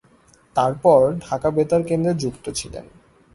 [0.55, 2.85] তারপর ঢাকা বেতার কেন্দ্রে যুক্ত ছিলেন।